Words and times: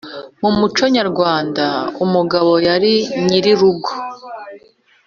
Mu 0.41 0.49
muco 0.59 0.83
nyarwanda, 0.95 1.65
umugabo 2.05 2.51
yari 2.67 2.93
nyiri 3.25 3.49
urugo. 3.55 3.89